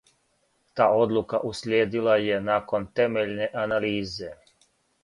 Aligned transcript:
Та 0.79 0.87
одлука 1.01 1.41
услиједила 1.51 2.17
је 2.29 2.41
након 2.49 2.89
темељне 3.01 3.53
анализе. 3.67 4.35